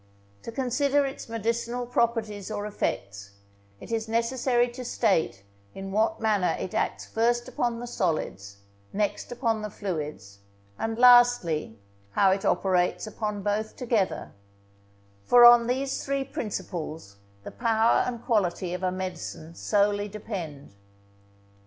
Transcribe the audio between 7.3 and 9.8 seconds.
upon the solids, next upon the